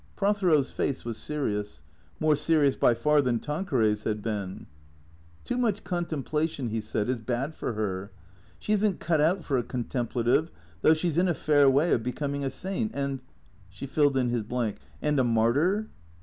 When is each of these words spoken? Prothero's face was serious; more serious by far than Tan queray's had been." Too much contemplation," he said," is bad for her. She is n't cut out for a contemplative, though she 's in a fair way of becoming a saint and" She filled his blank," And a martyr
Prothero's 0.15 0.71
face 0.71 1.05
was 1.05 1.19
serious; 1.19 1.83
more 2.19 2.35
serious 2.35 2.75
by 2.75 2.95
far 2.95 3.21
than 3.21 3.37
Tan 3.39 3.65
queray's 3.65 4.01
had 4.01 4.23
been." 4.23 4.65
Too 5.45 5.59
much 5.59 5.83
contemplation," 5.83 6.69
he 6.69 6.81
said," 6.81 7.07
is 7.07 7.21
bad 7.21 7.53
for 7.53 7.73
her. 7.73 8.09
She 8.57 8.73
is 8.73 8.83
n't 8.83 8.99
cut 8.99 9.21
out 9.21 9.43
for 9.43 9.59
a 9.59 9.63
contemplative, 9.63 10.49
though 10.81 10.95
she 10.95 11.11
's 11.11 11.19
in 11.19 11.27
a 11.27 11.35
fair 11.35 11.69
way 11.69 11.91
of 11.93 12.01
becoming 12.01 12.43
a 12.43 12.49
saint 12.49 12.93
and" 12.95 13.21
She 13.69 13.85
filled 13.85 14.15
his 14.15 14.41
blank," 14.41 14.77
And 15.03 15.19
a 15.19 15.23
martyr 15.23 15.87